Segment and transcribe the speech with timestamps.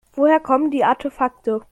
[0.15, 1.61] Woher kommen die Artefakte?